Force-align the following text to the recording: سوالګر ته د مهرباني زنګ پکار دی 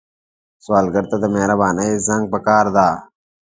سوالګر 0.63 1.05
ته 1.11 1.17
د 1.21 1.25
مهرباني 1.35 1.89
زنګ 2.07 2.23
پکار 2.33 2.65
دی 2.75 2.91